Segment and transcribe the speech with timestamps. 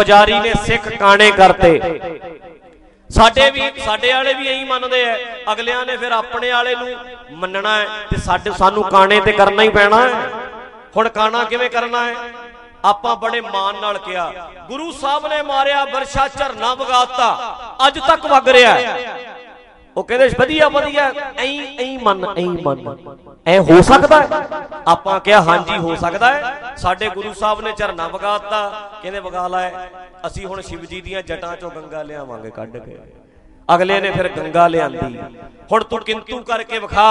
[0.00, 1.70] ਪੁਜਾਰੀ ਨੇ ਸਿੱਖ ਕਾਣੇ ਕਰਤੇ।
[3.10, 5.16] ਸਾਡੇ ਵੀ, ਸਾਡੇ ਵਾਲੇ ਵੀ ਐਂ ਮੰਨਦੇ ਐ
[5.52, 6.88] ਅਗਲਿਆਂ ਨੇ ਫਿਰ ਆਪਣੇ ਵਾਲੇ ਨੂੰ
[7.38, 10.30] ਮੰਨਣਾ ਹੈ ਤੇ ਸਾਡੇ ਸਾਨੂੰ ਕਾਣੇ ਤੇ ਕਰਨਾ ਹੀ ਪੈਣਾ ਹੈ।
[10.96, 12.14] ਹੁਣ ਕਾਣਾ ਕਿਵੇਂ ਕਰਨਾ ਹੈ?
[12.84, 17.28] ਆਪਾਂ ਬੜੇ ਮਾਣ ਨਾਲ ਕਿਹਾ, ਗੁਰੂ ਸਾਹਿਬ ਨੇ ਮਾਰਿਆ ਵਰਸ਼ਾ ਝਰਨਾ ਵਗਾਤਾ।
[17.86, 19.26] ਅੱਜ ਤੱਕ ਵਗ ਰਿਹਾ ਹੈ।
[19.96, 24.26] ਉਹ ਕਹਿੰਦੇ, ਵਧੀਆ ਵਧੀਆ, ਐਂ ਐਂ ਮੰਨ ਐਂ ਮੰਨ। ਐ ਹੋ ਸਕਦਾ ਹੈ?
[24.86, 28.68] ਆਪਾਂ ਕਿਹਾ ਹਾਂਜੀ, ਹੋ ਸਕਦਾ ਹੈ। ਸਾਡੇ ਗੁਰੂ ਸਾਹਿਬ ਨੇ ਝਰਨਾ ਵਗਾਤਾ।
[29.02, 29.70] ਕਹਿੰਦੇ, ਵਗਾ ਲਾਏ
[30.26, 32.98] ਅਸੀਂ ਹੁਣ ਸ਼ਿਵ ਜੀ ਦੀਆਂ ਜਟਾਂ ਚੋਂ ਗੰਗਾ ਲਿਆਵਾਂਗੇ ਕੱਢ ਕੇ।
[33.74, 35.18] ਅਗਲੇ ਨੇ ਫਿਰ ਗੰਗਾ ਲਿਆਂਦੀ।
[35.72, 37.10] ਹੁਣ ਤੂੰ ਕਿੰਤੂ ਕਰਕੇ ਵਿਖਾ।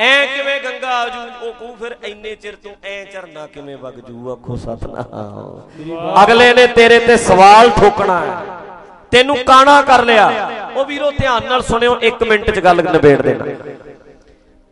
[0.00, 4.32] ਐ ਕਿਵੇਂ ਗੰਗਾ ਆਜੂ ਉਹ ਕਹੂ ਫਿਰ ਐਨੇ ਚਿਰ ਤੂੰ ਐ ਝਰਨਾ ਕਿਵੇਂ ਵਗ ਜੂ?
[4.32, 8.36] ਆਖੋ ਸਤਨਾਮ। ਅਗਲੇ ਨੇ ਤੇਰੇ ਤੇ ਸਵਾਲ ਠੋਕਣਾ ਹੈ।
[9.10, 10.50] ਤੈਨੂੰ ਕਾਣਾ ਕਰ ਲਿਆ?
[10.76, 13.44] ਉਹ ਵੀਰੋ, ਧਿਆਨ ਨਾਲ ਸੁਣਿਓ 1 ਮਿੰਟ ਚ ਗੱਲ ਨਿਬੇੜ ਦੇਣਾ।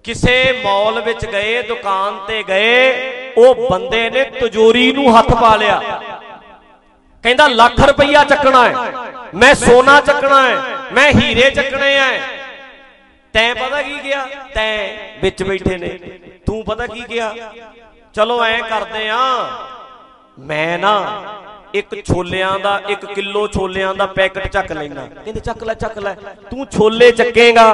[0.04, 5.80] ਕਿਸੇ ਮਾਲ ਵਿੱਚ ਗਏ, ਦੁਕਾਨ ਤੇ ਗਏ, ਉਹ ਬੰਦੇ ਨੇ ਤਜੋਰੀ ਨੂੰ ਹੱਥ ਪਾ ਲਿਆ।
[7.24, 8.92] ਕਹਿੰਦਾ, ਲੱਖ ਰੁਪਈਆ ਚੱਕਣਾ ਹੈ।
[9.34, 10.56] ਮੈਂ ਸੋਨਾ ਚੱਕਣਾ ਹੈ,
[10.92, 12.18] ਮੈਂ ਹੀਰੇ ਚੱਕਣੇ ਐ
[13.34, 14.88] ਤੈਂ ਪਤਾ ਕੀ ਗਿਆ ਤੈਂ
[15.22, 15.88] ਵਿੱਚ ਬੈਠੇ ਨੇ।
[16.46, 17.34] ਤੂੰ ਪਤਾ ਕੀ ਗਿਆ
[18.14, 19.18] ਚਲੋ, ਐ ਕਰਦੇ ਆ।
[20.38, 20.94] ਮੈਂ ਨਾ
[21.74, 26.14] ਇੱਕ ਛੋਲਿਆਂ ਦਾ 1 ਕਿਲੋ ਛੋਲਿਆਂ ਦਾ ਪੈਕਟ ਚੱਕ ਲੈਣਾ ਕਹਿੰਦੇ, ਚੱਕ ਲੈ ਚੱਕ ਲੈ।
[26.50, 27.66] ਤੂੰ ਛੋਲੇ ਚੱਕੇਗਾ।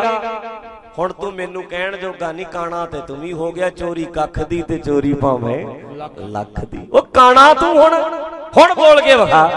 [0.99, 4.61] ਹੁਣ ਤੂੰ ਮੈਨੂੰ ਕਹਿਣ ਜੋਗਾ ਨਹੀਂ, ਕਾਣਾ ਤੇ ਤੂੰ ਵੀ ਹੋ ਗਿਆ ਚੋਰੀ, ਕੱਖ ਦੀ
[4.69, 5.65] ਤੇ ਚੋਰੀ ਭਾਵੇਂ
[6.29, 7.95] ਲੱਖ ਦੀ। ਉਹ ਕਾਣਾ ਤੂੰ ਹੁਣ
[8.57, 9.49] ਹੁਣ ਬੋਲ ਕੇ ਵਿਖਾ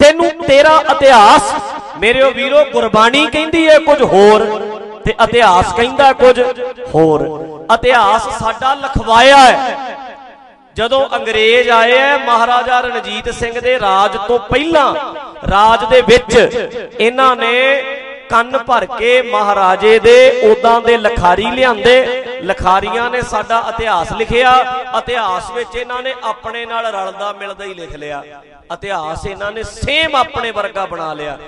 [0.00, 1.52] ਤੈਨੂੰ ਤੇਰਾ ਇਤਿਹਾਸ
[2.00, 4.44] ਮੇਰੇ ਵੀਰੋ, ਗੁਰਬਾਣੀ ਕਹਿੰਦੀ ਹੈ ਕੁਝ ਹੋਰ
[5.04, 6.40] ਤੇ ਇਤਿਹਾਸ ਕਹਿੰਦਾ ਕੁਝ
[6.94, 7.26] ਹੋਰ।
[7.74, 9.76] ਇਤਿਹਾਸ ਸਾਡਾ ਲਖਵਾਇਆ ਹੈ
[10.76, 14.94] ਜਦੋਂ ਅੰਗਰੇਜ਼ ਆਏ ਐ ਮਹਾਰਾਜਾ ਰਣਜੀਤ ਸਿੰਘ ਦੇ ਰਾਜ ਤੋਂ ਪਹਿਲਾਂ,
[15.50, 16.36] ਰਾਜ ਦੇ ਵਿੱਚ,
[17.00, 17.52] ਇਹਨਾਂ ਨੇ
[18.32, 20.16] ਕੰਨ ਭਰ ਕੇ ਮਹਾਰਾਜੇ ਦੇ
[20.50, 21.96] ਉਦਾਂ ਦੇ ਲਖਾਰੀ ਲਿਆਂਦੇ।
[22.42, 24.52] ਲਖਾਰੀਆਂ ਨੇ ਸਾਡਾ ਇਤਿਹਾਸ ਲਿਖਿਆ।
[24.98, 28.22] ਇਤਿਹਾਸ ਵਿੱਚ ਇਹਨਾਂ ਨੇ ਆਪਣੇ ਨਾਲ ਰਲਦਾ ਮਿਲਦਾ ਹੀ ਲਿਖ ਲਿਆ।
[28.74, 31.38] ਇਤਿਹਾਸ ਇਹਨਾਂ ਨੇ ਸੇਮ ਆਪਣੇ ਵਰਗਾ ਬਣਾ ਲਿਆ।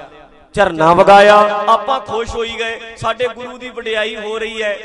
[0.55, 1.37] ਝਰਨਾ ਵਗਾਇਆ।
[1.69, 4.79] ਆਪਾਂ ਖੁਸ਼ ਹੋਈ ਗਏ। ਸਾਡੇ ਗੁਰੂ ਦੀ ਵਡਿਆਈ ਹੋ ਰਹੀ ਹੈ।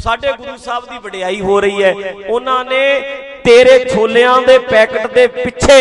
[0.00, 1.94] ਸਾਡੇ ਗੁਰੂ ਸਾਹਿਬ ਦੀ ਵਡਿਆਈ ਹੋ ਰਹੀ ਹੈ।
[2.28, 3.00] ਉਹਨਾਂ ਨੇ
[3.44, 5.78] ਤੇਰੇ ਛੋਲਿਆਂ ਦੇ ਪੈਕਟ ਦੇ ਪਿੱਛੇ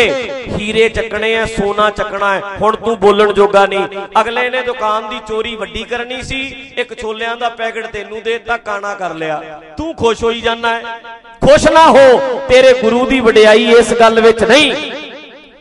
[0.57, 5.19] ਹੀਰੇ ਚੱਕਣੇ ਐ ਸੋਨਾ ਚੱਕਣਾ ਹੈ ਹੁਣ ਤੂੰ ਬੋਲਣ ਜੋਗਾ ਨਹੀਂ। ਅਗਲੇ ਨੇ ਦੁਕਾਨ ਦੀ
[5.27, 6.41] ਚੋਰੀ ਵੱਡੀ ਕਰਨੀ ਸੀ।
[6.77, 10.97] ਇੱਕ ਛੋਲਿਆਂ ਦਾ ਪੈਕਟ ਤੈਨੂੰ ਦੇ ਦਿੱਤਾ ਕਾਣਾ ਕਰ ਲਿਆ। ਤੂੰ ਖੁਸ਼ ਹੋਈ ਜਾਂਦਾ ਹੈ
[11.41, 14.73] ਖੁਸ਼ ਨਾ ਹੋ। ਤੇਰੇ ਗੁਰੂ ਦੀ ਵਡਿਆਈ ਇਸ ਗੱਲ ਵਿੱਚ ਨਹੀਂ।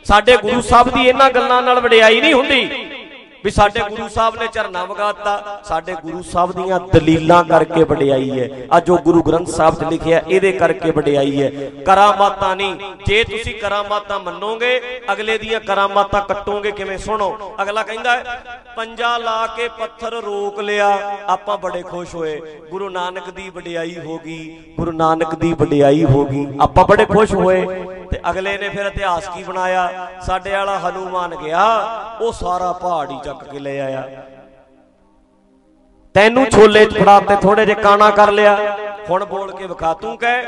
[0.05, 2.88] ਸਾਡੇ ਗੁਰੂ ਸਾਹਿਬ ਦੀ ਇਹਨਾਂ ਗੱਲਾਂ ਨਾਲ ਵਡਿਆਈ ਨਹੀਂ ਹੁੰਦੀ।
[3.49, 8.49] ਵੀ ਸਾਡੇ ਗੁਰੂ ਸਾਹਿਬ ਨੇ ਝਰਨਾ ਵਗਾਤਾ, ਸਾਡੇ ਗੁਰੂ ਸਾਹਿਬ ਦੀਆਂ ਦਲੀਲਾਂ ਕਰਕੇ ਵਡਿਆਈ ਹੈ।
[8.73, 11.51] ਆ ਜੋ ਗੁਰੂ ਗ੍ਰੰਥ ਸਾਹਿਬ 'ਚ ਲਿਖਿਆ ਇਹਦੇ ਕਰਕੇ ਵਡਿਆਈ ਹੈ।
[11.87, 14.81] ਕਰਾਮਾਤਾਂ ਨਹੀਂ, ਜੇ ਤੁਸੀਂ ਕਰਾਮਾਤਾਂ ਮੰਨੋਗੇ,
[15.13, 16.99] ਅਗਲੇ ਦੀਆਂ ਕਰਾਮਾਤਾਂ ਕੱਟੋਗੇ ਕਿਵੇਂ?
[16.99, 17.31] ਸੁਣੋ,
[17.63, 18.39] ਅਗਲਾ ਕਹਿੰਦਾ ਹੈ,
[18.77, 20.89] ਪੰਜਾ ਲਾ ਕੇ ਪੱਥਰ ਰੋਕ ਲਿਆ,
[21.29, 26.25] ਆਪਾਂ ਬੜੇ ਖੁਸ਼ ਹੋਏ। ਗੁਰੂ ਨਾਨਕ ਦੀ ਵਡਿਆਈ ਹੋ ਗਈ, ਗੁਰੂ ਨਾਨਕ ਦੀ ਵਡਿਆਈ ਹੋ
[26.25, 27.67] ਗਈ, ਆਪਾਂ ਬੜੇ ਖੁਸ਼ ਹੋਏ।
[28.11, 30.09] ਤੇ ਅਗਲੇ ਨੇ ਫਿਰ ਇਤਿਹਾਸ ਕੀ ਬਣਾਇਆ?
[30.21, 31.65] ਸਾਡੇ ਵਾਲਾ ਹਨੂਮਾਨ ਗਿਆ
[32.21, 34.03] ਉਹ ਸਾਰਾ ਪਹਾੜ ਹੀ ਚੱਕ ਕੇ ਲੈ ਆਇਆ।
[36.15, 38.57] ਤੈਨੂੰ ਛੋਲੇ ਚ ਫੜਾ ਤੇ ਥੋੜੇ ਜੇ ਕਾਣਾ ਕਰ ਲਿਆ।
[39.11, 40.45] ਹੁਣ ਬੋਲ ਕੇ ਵਿਖਾ ਤੂੰ ਕਹਿ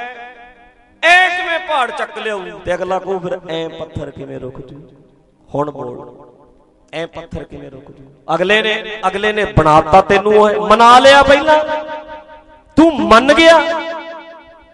[1.03, 4.81] ਐ ਕਿਵੇਂ ਪਹਾੜ ਚੱਕ ਲਿਆਉ ਤੇ ਅਗਲਾ ਕੋ ਫਿਰ ਐ ਪੱਥਰ ਕਿਵੇਂ ਰੁਕ ਜੂ?
[5.49, 6.27] ਹੁਣ ਬੋਲ
[6.93, 8.05] ਐ ਪੱਥਰ ਕਿਵੇਂ ਰੁਕ ਜੂ?
[8.35, 10.33] ਅਗਲੇ ਨੇ ਅਗਲੇ ਨੇ ਬਣਾਤਾ ਤੈਨੂੰ
[10.69, 11.59] ਮਨਾ ਲਿਆ ਪਹਿਲਾਂ।
[12.77, 13.59] ਤੂੰ ਮੰਨ ਗਿਆ?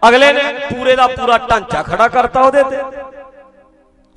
[0.07, 2.77] ਅਗਲੇ ਨੇ ਪੂਰੇ ਦਾ ਪੂਰਾ ਢਾਂਚਾ ਖੜਾ ਕਰਤਾ ਉਹਦੇ ਤੇ।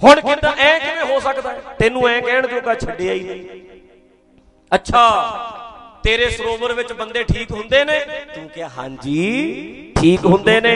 [0.05, 1.51] ਹੁਣ ਕਿਦਾਂ, ਐ ਕਿਵੇਂ ਹੋ ਸਕਦਾ?
[1.51, 1.61] ਹੈ?
[1.79, 3.63] ਤੈਨੂੰ ਐ ਕਹਿਣ ਜੋਗਾ ਛੱਡਿਆ ਹੀ ਨਹੀਂ।
[4.75, 5.03] ਅੱਛਾ।
[6.05, 7.99] ਤੇਰੇ ਸਰੋਵਰ ਵਿੱਚ ਬੰਦੇ ਠੀਕ ਹੁੰਦੇ ਨੇ?
[8.34, 10.72] ਤੂੰ ਕਿਹਾ, ਹਾਂਜੀ, ਠੀਕ ਹੁੰਦੇ ਨੇ।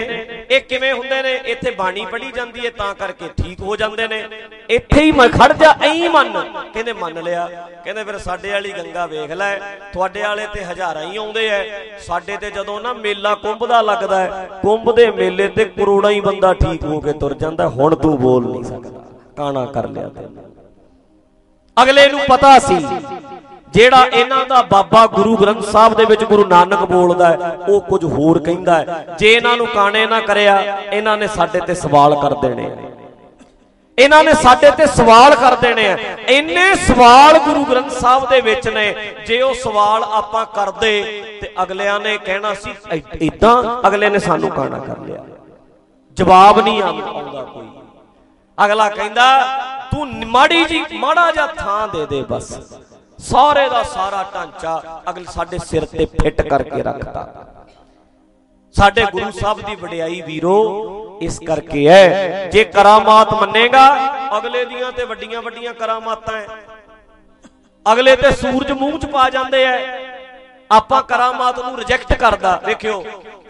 [0.50, 1.32] ਇਹ ਕਿਵੇਂ ਹੁੰਦੇ ਨੇ?
[1.44, 4.24] ਇੱਥੇ ਬਾਣੀ ਪੜੀ ਜਾਂਦੀ ਹੈ ਤਾਂ ਕਰਕੇ ਠੀਕ ਹੋ ਜਾਂਦੇ ਨੇ।
[4.70, 6.32] ਇੱਥੇ ਹੀ ਮੈਂ ਖੜ ਜਾ, ਐਂ ਮੰਨ।
[6.74, 7.46] ਕਹਿੰਦੇ, ਮੰਨ ਲਿਆ।
[7.84, 9.58] ਕਹਿੰਦੇ, ਫਿਰ ਸਾਡੇ ਵਾਲੀ ਗੰਗਾ ਵੇਖ ਲੈ।
[9.92, 11.64] ਤੁਹਾਡੇ ਵਾਲੇ ਤੇ ਹਜ਼ਾਰਾਂ ਹੀ ਆਉਂਦੇ ਐ।
[11.98, 16.20] ਸਾਡੇ ਤੇ ਜਦੋਂ ਨਾ ਮੇਲਾ ਕੁੰਭ ਦਾ ਲੱਗਦਾ ਹੈ ਕੁੰਭ ਦੇ ਮੇਲੇ ਤੇ ਕਰੋੜਾਂ ਹੀ
[16.20, 19.04] ਬੰਦਾ ਠੀਕ ਹੋ ਕੇ ਤੁਰ ਜਾਂਦਾ। ਹੁਣ ਤੂੰ ਬੋਲ ਨਹੀਂ ਸਕਦਾ।
[19.36, 20.44] ਕਾਣਾ ਕਰ ਲਿਆ ਤੈਨੂੰ।
[21.82, 22.74] ਅਗਲੇ ਨੂੰ ਪਤਾ ਸੀ
[23.74, 28.04] ਜਿਹੜਾ ਇਹਨਾਂ ਦਾ ਬਾਬਾ ਗੁਰੂ ਗ੍ਰੰਥ ਸਾਹਿਬ ਦੇ ਵਿੱਚ ਗੁਰੂ ਨਾਨਕ ਬੋਲਦਾ ਹੈ, ਉਹ ਕੁਝ
[28.04, 30.58] ਹੋਰ ਕਹਿੰਦਾ ਹੈ। ਜੇ ਇਹਨਾਂ ਨੂੰ ਕਾਣੇ ਨਾ ਕਰਿਆ,
[30.92, 32.76] ਇਹਨਾਂ ਨੇ ਸਾਡੇ ਤੇ ਸਵਾਲ ਕਰ ਦੇਣੇ ਆ।
[33.98, 35.96] ਇਹਨਾਂ ਨੇ ਸਾਡੇ ਤੇ ਸਵਾਲ ਕਰ ਦੇਣੇ ਆ।
[36.28, 38.94] ਇੰਨੇ ਸਵਾਲ ਗੁਰੂ ਗ੍ਰੰਥ ਸਾਹਿਬ ਦੇ ਵਿੱਚ ਨੇ,
[39.26, 41.02] ਜੇ ਉਹ ਸਵਾਲ ਆਪਾਂ ਕਰਦੇ
[41.40, 42.75] ਤੇ ਅਗਲਿਆਂ ਨੇ ਕਹਿਣਾ ਸੀ
[43.20, 45.25] ਇਦਾਂ ਅਗਲੇ ਨੇ ਸਾਨੂੰ ਕਾਣਾ ਕਰ ਲਿਆ।
[46.16, 47.69] ਜਵਾਬ ਨਹੀਂ ਆਉਂਦਾ ਕੋਈ।
[48.58, 49.26] ਅਗਲਾ ਕਹਿੰਦਾ,
[49.90, 52.58] ਤੂੰ ਮਾੜੀ ਜੀ, ਮਾੜਾ ਜਿਹਾ ਥਾਂ ਦੇ ਦੇ ਬਸ।
[53.31, 57.44] ਸਾਰੇ ਦਾ ਸਾਰਾ ਢਾਂਚਾ ਅਗਲ ਸਾਡੇ ਸਿਰ ਤੇ ਫਿੱਟ ਕਰਕੇ ਰੱਖਤਾ।
[58.75, 63.87] ਸਾਡੇ ਗੁਰੂ ਸਾਹਿਬ ਦੀ ਵਡਿਆਈ ਵੀਰੋ, ਇਸ ਕਰਕੇ ਹੈ, ਜੇ ਕਰਾਮਾਤ ਮੰਨੇਗਾ,
[64.38, 66.47] ਅਗਲੇ ਦੀਆਂ ਤੇ ਵੱਡੀਆਂ ਵੱਡੀਆਂ ਕਰਾਮਾਤਾਂ ਐ
[67.93, 69.79] ਅਗਲੇ ਤੇ ਸੂਰਜ ਮੂੰਹ ਚ ਪਾ ਜਾਂਦੇ ਐ
[70.71, 73.05] ਆਪਾਂ ਕਰਾਮਾਤ ਨੂੰ ਰਿਜੈਕਟ ਕਰਦਾ। ਵੇਖਿਓ,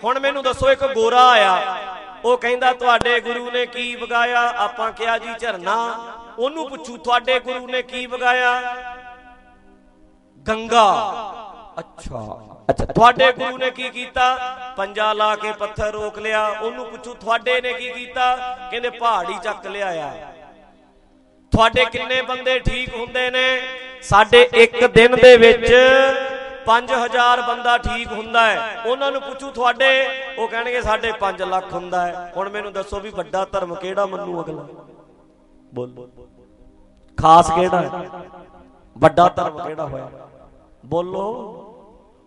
[0.04, 1.76] ਹੁਣ ਮੈਨੂੰ ਦੱਸੋ, ਇੱਕ ਗੋਰਾ ਆਇਆ।
[2.24, 4.40] ਉਹ ਕਹਿੰਦਾ, ਤੁਹਾਡੇ ਗੁਰੂ ਨੇ ਕੀ ਵਗਾਇਆ?
[4.56, 5.76] ਆਪਾਂ ਕਿਹਾ, ਜੀ, ਝਰਨਾ।
[6.38, 8.60] ਉਹਨੂੰ ਪੁੱਛੂ, ਤੁਹਾਡੇ ਗੁਰੂ ਨੇ ਕੀ ਵਗਾਇਆ?
[10.48, 10.86] ਗੰਗਾ।
[11.78, 14.38] ਅੱਛਾ। ਅੱਛਾ, ਤੁਹਾਡੇ ਗੁਰੂ ਨੇ ਕੀ ਕੀਤਾ?
[14.76, 18.36] ਪੰਜਾ ਲਾ ਕੇ ਪੱਥਰ ਰੋਕ ਲਿਆ। ਉਹਨੂੰ ਪੁੱਛੂ, ਤੁਹਾਡੇ ਨੇ ਕੀ ਕੀਤਾ?
[18.70, 20.32] ਕਹਿੰਦੇ, ਪਹਾੜੀ ਚੱਕ ਲਿਆਇਆ
[21.52, 23.62] ਤੁਹਾਡੇ ਕਿੰਨੇ ਬੰਦੇ ਠੀਕ ਹੁੰਦੇ ਨੇ?
[24.02, 25.74] ਸਾਡੇ ਇੱਕ ਦਿਨ ਦੇ ਵਿੱਚ
[26.66, 30.08] 5000 ਬੰਦਾ ਠੀਕ ਹੁੰਦਾ ਹੈ। ਉਹਨਾਂ ਨੂੰ ਪੁੱਛੂ, ਤੁਹਾਡੇ,
[30.38, 34.42] ਉਹ ਕਹਿਣਗੇ, ਸਾਡੇ 5 ਲੱਖ ਹੁੰਦਾ ਹੈ। ਹੁਣ ਮੈਨੂੰ ਦੱਸੋ ਵੀ ਵੱਡਾ ਧਰਮ ਕਿਹੜਾ ਮੰਨੂ
[34.42, 34.66] ਅਗਲਾ?
[35.74, 36.08] ਬੋਲ।
[37.18, 38.10] ਖਾਸ ਕਿਹੜਾ ਹੈ?
[38.98, 40.10] ਵੱਡਾ ਧਰਮ ਕਿਹੜਾ ਹੋਇਆ?
[40.84, 41.26] ਬੋਲੋ।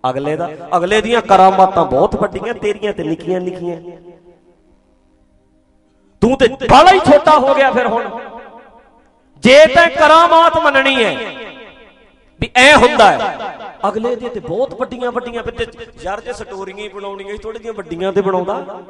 [0.03, 3.77] ਅਗਲੇ ਦਾ ਅਗਲੇ ਦੀਆਂ ਕਰਾਮਾਤਾਂ ਬਹੁਤ ਵੱਡੀਆਂ, ਤੇਰੀਆਂ ਤੇ ਨਿੱਕੀਆਂ ਨਿੱਕੀਆਂ
[6.21, 8.09] ਤੂੰ ਤੇ ਬੜਾ ਹੀ ਛੋਟਾ ਹੋ ਗਿਆ ਫਿਰ ਹੁਣ।
[9.43, 11.11] ਜੇ ਤੈਂ ਕਰਾਮਾਤ ਮੰਨਣੀ ਹੈ,
[12.41, 13.35] ਵੀ ਐ ਹੁੰਦਾ ਹੈ,
[13.87, 15.43] ਅਗਲੇ ਦੇ ਤੇ ਬਹੁਤ ਵੱਡੀਆਂ ਵੱਡੀਆਂ
[16.03, 18.81] ਯਾਰ ਜੇ ਸਟੋਰੀਆਂ ਹੀ ਬਣਾਉਣੀਆਂ ਥੋੜੀ ਜਿਹੀਆਂ ਵੱਡੀਆਂ ਤੇ ਬਣਾਉਂਦਾ।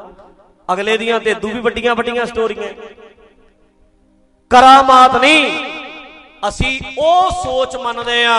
[0.69, 2.73] ਅਗਲੇ ਦੀਆਂ ਤੇ ਦੂ ਵੀ ਵੱਡੀਆਂ ਵੱਡੀਆਂ ਸਟੋਰੀਆਂ।
[4.51, 5.45] ਕਰਾਮਾਤ ਨਹੀਂ,
[6.43, 8.37] ਅਸੀਂ ਉਹ ਸੋਚ ਮੰਨਦੇ ਆ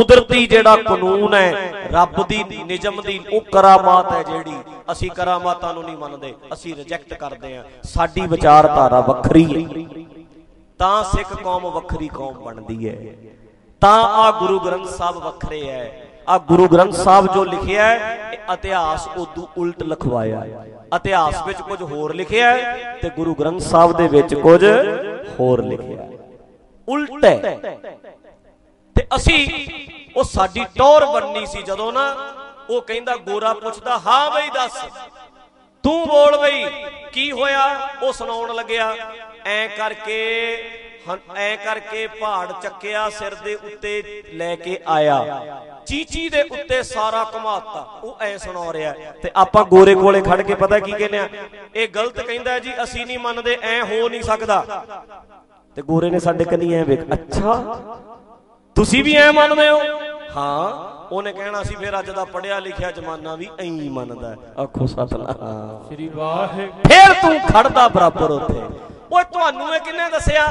[0.00, 4.54] ਕੁਦਰਤੀ ਜਿਹੜਾ ਕਾਨੂੰਨ ਹੈ, ਰੱਬ ਦੀ ਨਿਜਮ ਦੀ ਉਹ ਕਰਾਮਾਤ ਹੈ ਜਿਹੜੀ,
[4.92, 10.04] ਅਸੀਂ ਕਰਾਮਾਤਾਂ ਨੂੰ ਨਹੀਂ ਮੰਨਦੇ, ਅਸੀਂ ਰਿਜੈਕਟ ਕਰਦੇ ਆ ਸਾਡੀ ਵਿਚਾਰਧਾਰਾ ਵੱਖਰੀ ਹੈ।
[10.78, 12.96] ਤਾਂ ਸਿੱਖ ਕੌਮ ਵੱਖਰੀ ਕੌਮ ਬਣਦੀ ਹੈ।
[13.80, 18.16] ਤਾਂ ਆ ਗੁਰੂ ਗ੍ਰੰਥ ਸਾਹਿਬ ਵੱਖਰੇ ਹੈ। ਆ ਗੁਰੂ ਗ੍ਰੰਥ ਸਾਹਿਬ ਜੋ ਲਿਖਿਆ ਹੈ,
[18.52, 20.44] ਇਤਿਹਾਸ ਉਦੋਂ ਉਲਟ ਲਿਖਵਾਇਆ
[20.96, 24.64] ਇਤਿਹਾਸ ਵਿੱਚ ਕੁਝ ਹੋਰ ਲਿਖਿਆ ਹੈ ਤੇ ਗੁਰੂ ਗ੍ਰੰਥ ਸਾਹਿਬ ਦੇ ਵਿੱਚ ਕੁਝ
[25.40, 26.08] ਹੋਰ ਲਿਖਿਆ ਹੈ।
[26.88, 27.58] ਉਲਟ ਹੈ।
[28.96, 29.48] ਤੇ ਅਸੀਂ
[30.16, 32.04] ਉਹ ਸਾਡੀ ਟੌਰ ਬੰਨੀ ਸੀ ਜਦੋਂ ਨਾ
[32.70, 34.72] ਉਹ ਕਹਿੰਦਾ, ਗੋਰਾ ਪੁੱਛਦਾ, ਹਾਂ ਬਈ ਦੱਸ,
[35.84, 36.64] ਤੂੰ ਬੋਲ ਬਈ,
[37.12, 37.64] ਕੀ ਹੋਇਆ?
[38.02, 38.94] ਉਹ ਸੁਣਾਉਣ ਲੱਗਿਆ,
[39.46, 40.20] ਐ ਕਰਕੇ
[41.36, 47.80] ਐ ਕਰਕੇ ਪਹਾੜ ਚੱਕਿਆ, ਸਿਰ ਦੇ ਉੱਤੇ ਲੈ ਕੇ ਆਇਆ। ਚੀਚੀ ਦੇ ਉੱਤੇ ਸਾਰਾ ਘਮਾਤਾ,
[48.04, 51.28] ਉਹ ਐ ਸੁਣਾ ਰਿਹਾ। ਤੇ ਆਪਾਂ ਗੋਰੇ ਕੋਲੇ ਖੜ ਕੇ ਪਤਾ ਕੀ ਕਹਿੰਦੇ ਆ?
[51.74, 54.84] ਇਹ ਗਲਤ ਕਹਿੰਦਾ ਜੀ, ਅਸੀਂ ਨਹੀਂ ਮੰਨਦੇ, ਐ ਹੋ ਨਹੀਂ ਸਕਦਾ।
[55.76, 57.54] ਤੇ ਗੋਰੇ ਨੇ ਸਾਡੇ ਕੰਨੀ ਐ ਵੇਖ, ਅੱਛਾ
[58.76, 59.78] ਤੁਸੀਂ ਵੀ ਐ ਮੰਨਦੇ ਹੋ?
[60.36, 60.72] ਹਾਂ
[61.12, 66.08] ਉਹਨੇ ਕਹਿਣਾ ਸੀ ਫਿਰ ਅੱਜ ਦਾ ਪੜਿਆ ਲਿਖਿਆ ਜ਼ਮਾਨਾ ਵੀ ਐਂ ਮੰਨਦਾ ਆਖੋ ਸਤਨਾਮ। ਸ੍ਰੀ
[66.08, 68.60] ਵਾਹਿਗੁਰੂ। ਫਿਰ ਤੂੰ ਖੜਦਾ ਬਰਾਬਰ ਉੱਥੇ।
[69.12, 70.46] ਓਏ ਤੁਹਾਨੂੰ ਇਹ ਕਿੰਨੇ ਦੱਸਿਆ?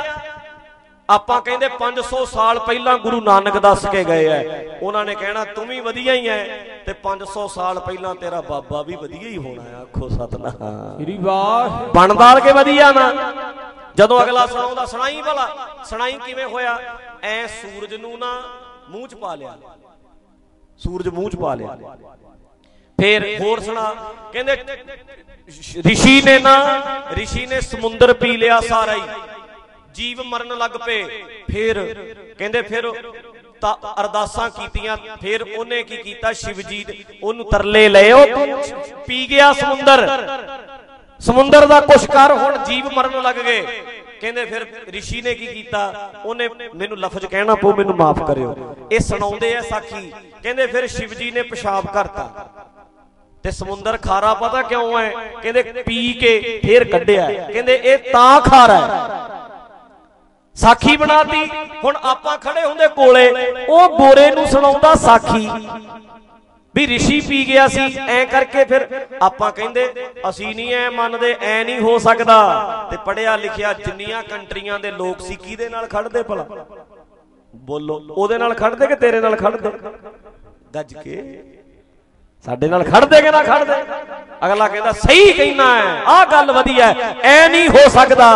[1.09, 4.43] ਆਪਾਂ ਕਹਿੰਦੇ 500 ਸਾਲ ਪਹਿਲਾਂ ਗੁਰੂ ਨਾਨਕ ਦੱਸ ਕੇ ਗਏ ਐ।
[4.81, 6.43] ਉਹਨਾਂ ਨੇ ਕਹਿਣਾ ਤੂੰ ਵੀ ਵਧੀਆ ਹੀ ਐ
[6.85, 12.39] ਤੇ 500 ਸਾਲ ਪਹਿਲਾਂ ਤੇਰਾ ਬਾਬਾ ਵੀ ਵਧੀਆ ਹੀ ਹੋਣਾ ਆਖੋ ਸਤਨਾਮ। ਸ੍ਰੀ ਵਾਹਿਗੁਰੂ। ਬਣਦਾਲ
[12.39, 13.07] ਕੇ ਵਧੀਆ ਨਾ?
[13.99, 15.45] ਜਦੋਂ ਅਗਲਾ ਸੁਣਾਉਂਦਾ, ਸੁਣਾਈ ਭਲਾ,
[15.85, 16.77] ਸੁਣਾਈ ਕਿਵੇਂ ਹੋਇਆ?
[17.23, 18.31] ਐ ਸੂਰਜ ਨੂੰ ਨਾ
[18.89, 19.57] ਮੂੰਹ ਚ ਪਾ ਲਿਆ।
[20.77, 21.77] ਸੂਰਜ ਮੂੰਹ ਚ ਪਾ ਲਿਆ।
[22.97, 23.83] ਫੇਰ ਹੋਰ ਸੁਣਾ,
[24.33, 24.55] ਕਹਿੰਦੇ
[25.87, 26.55] ਰਿਸ਼ੀ ਨੇ ਨਾ,
[27.11, 29.01] ਰਿਸ਼ੀ ਨੇ ਸਮੁੰਦਰ ਪੀ ਲਿਆ ਸਾਰਾ ਹੀ।
[29.93, 31.03] ਜੀਵ ਮਰਨ ਲੱਗ ਪਏ।
[31.51, 31.83] ਫਿਰ
[32.37, 32.91] ਕਹਿੰਦੇ ਫਿਰ
[33.61, 36.33] ਤਾਂ ਅਰਦਾਸਾਂ ਕੀਤੀਆਂ, ਫਿਰ ਉਹਨੇ ਕੀ ਕੀਤਾ?
[36.33, 36.85] ਸ਼ਿਵਜੀ
[37.23, 38.63] ਉਹਨੂੰ ਤਰਲੇ ਲਏ, ਉਹ ਤੂੰ
[39.07, 40.07] ਪੀ ਗਿਆ ਸਮੁੰਦਰ।
[41.19, 43.81] ਸਮੁੰਦਰ ਦਾ ਕੁਛ ਕਰ, ਹੁਣ ਜੀਵ ਮਰਨ ਲੱਗ ਗਏ।
[44.21, 46.11] ਕਹਿੰਦੇ ਫਿਰ ਰਿਸ਼ੀ ਨੇ ਕੀ ਕੀਤਾ?
[46.25, 50.13] ਉਹਨੇ ਮੈਨੂੰ ਲਫ਼ਜ਼ ਕਹਿਣਾ ਪਊ, ਮੈਨੂੰ ਮਾਫ ਕਰਿਓ। ਇਹ ਸੁਣਾਉਂਦੇ ਆ ਸਾਖੀ।
[50.43, 52.49] ਕਹਿੰਦੇ ਫਿਰ ਸ਼ਿਵਜੀ ਨੇ ਪਿਸ਼ਾਬ ਕਰਤਾ।
[53.43, 55.09] ਤੇ ਸਮੁੰਦਰ ਖਾਰਾ ਪਤਾ ਕਿਉਂ ਹੈ?
[55.43, 59.29] ਕਹਿੰਦੇ ਪੀ ਕੇ ਫੇਰ ਕੱਢਿਆ। ਕਹਿੰਦੇ ਇਹ ਤਾਂ ਖਾਰਾ ਹੈ।
[60.55, 61.49] ਸਾਖੀ ਬਣਾਤੀ।
[61.83, 63.31] ਹੁਣ ਆਪਾਂ ਖੜੇ ਹੁੰਦੇ ਕੋਲੇ।
[63.69, 65.49] ਉਹ ਗੋਰੇ ਨੂੰ ਸੁਣਾਉਂਦਾ ਸਾਖੀ।
[66.75, 68.87] ਵੀ ਰਿਸ਼ੀ ਪੀ ਗਿਆ ਸੀ, ਐ ਕਰਕੇ ਫਿਰ
[69.21, 69.87] ਆਪਾਂ ਕਹਿੰਦੇ,
[70.29, 72.37] ਅਸੀਂ ਨਹੀਂ ਐ ਮੰਨਦੇ, ਐ ਨਹੀਂ ਹੋ ਸਕਦਾ।
[72.91, 76.45] ਤੇ ਪੜਿਆ ਲਿਖਿਆ ਜਿੰਨੀਆਂ ਕੰਟਰੀਆਂ ਦੇ ਲੋਕ ਸੀ, ਕਿਹਦੇ ਨਾਲ ਖੜਦੇ ਭਲਾ?
[77.55, 79.71] ਬੋਲੋ, ਉਹਦੇ ਨਾਲ ਖੜਦੇ ਕਿ ਤੇਰੇ ਨਾਲ ਖੜਦੇ
[80.75, 81.43] ਗੱਜ ਕੇ।
[82.45, 83.81] ਸਾਡੇ ਨਾਲ ਖੜਦੇ ਕਿ ਨਾ ਖੜਦੇ
[84.45, 88.29] ਅਗਲਾ ਕਹਿੰਦਾ, ਸਹੀ ਕਹਿਣਾ ਹੈ, ਆਹ ਗੱਲ ਵਧੀਆ ਐ ਨਹੀਂ ਹੋ ਸਕਦਾ।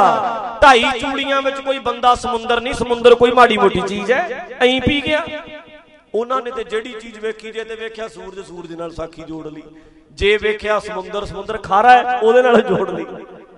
[0.62, 5.02] ਢਾਈ ਚੂੜੀਆਂ ਵਿੱਚ ਕੋਈ ਬੰਦਾ ਸਮੁੰਦਰ ਨਹੀਂ, ਸਮੁੰਦਰ ਕੋਈ ਮਾੜੀ ਮੋਟੀ ਚੀਜ਼ ਹੈ, ਐਂ ਪੀ
[5.06, 5.26] ਗਿਆ।
[6.16, 9.64] ਉਹਨਾਂ ਨੇ ਤੇ ਜਿਹੜੀ ਚੀਜ਼ ਵੇਖੀ ਜੇ ਤੇ ਵੇਖਿਆ ਸੂਰਜ ਸੂਰਜ ਨਾਲ ਸਾਖੀ ਜੋੜ ਲਈ।
[10.12, 13.06] ਜੇ ਵੇਖਿਆ ਸਮੁੰਦਰ ਸਮੁੰਦਰ ਖਾਰਾ ਹੈ, ਉਹਦੇ ਨਾਲ ਜੋੜ ਲਈ।